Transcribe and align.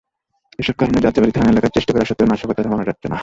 এসব 0.59 0.75
কারণে 0.77 0.99
যাত্রাবাড়ী 1.05 1.33
থানা 1.33 1.51
এলাকায় 1.51 1.73
চেষ্টা 1.73 1.91
করা 1.93 2.07
সত্ত্বেও 2.09 2.29
নাশকতা 2.31 2.61
থামানো 2.65 2.87
যাচ্ছে 2.89 3.07
না। 3.09 3.17